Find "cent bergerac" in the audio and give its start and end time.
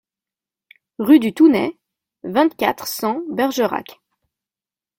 2.87-4.01